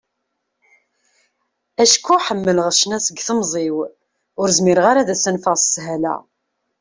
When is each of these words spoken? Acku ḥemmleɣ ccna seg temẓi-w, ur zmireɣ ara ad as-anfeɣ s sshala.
Acku 1.83 2.15
ḥemmleɣ 2.25 2.67
ccna 2.73 2.97
seg 3.05 3.17
temẓi-w, 3.27 3.75
ur 4.39 4.47
zmireɣ 4.57 4.85
ara 4.91 4.99
ad 5.01 5.09
as-anfeɣ 5.13 5.55
s 5.57 5.63
sshala. 5.73 6.15